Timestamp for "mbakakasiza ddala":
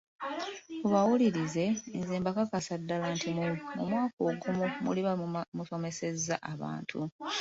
2.21-3.07